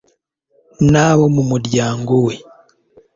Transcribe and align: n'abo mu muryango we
n'abo 0.91 1.25
mu 1.35 1.43
muryango 1.49 2.13
we 2.25 2.35